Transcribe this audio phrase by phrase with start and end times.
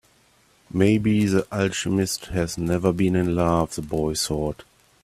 [0.73, 4.63] Maybe the alchemist has never been in love, the boy thought.